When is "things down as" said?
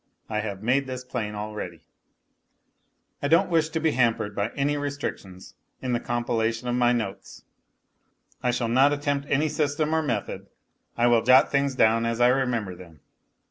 11.51-12.19